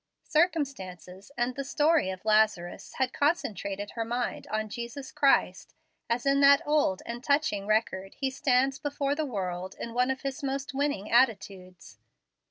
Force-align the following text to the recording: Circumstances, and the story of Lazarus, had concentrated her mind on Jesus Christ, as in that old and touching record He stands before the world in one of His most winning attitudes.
Circumstances, 0.29 1.31
and 1.37 1.53
the 1.53 1.63
story 1.63 2.09
of 2.09 2.25
Lazarus, 2.25 2.93
had 2.95 3.13
concentrated 3.13 3.91
her 3.91 4.03
mind 4.03 4.47
on 4.47 4.67
Jesus 4.67 5.11
Christ, 5.11 5.75
as 6.09 6.25
in 6.25 6.39
that 6.41 6.65
old 6.65 7.03
and 7.05 7.23
touching 7.23 7.67
record 7.67 8.15
He 8.15 8.31
stands 8.31 8.79
before 8.79 9.13
the 9.13 9.25
world 9.25 9.75
in 9.79 9.93
one 9.93 10.09
of 10.09 10.21
His 10.21 10.41
most 10.41 10.73
winning 10.73 11.11
attitudes. 11.11 11.99